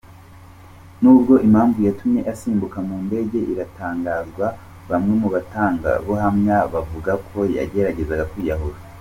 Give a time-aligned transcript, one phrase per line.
[1.01, 4.47] Nubwo impamvu yatumye asimbuka mu ndege itaratangazwa,
[4.89, 8.77] bamwe mu batangabuhamya bavuga ko yageragezaga kwiyahura.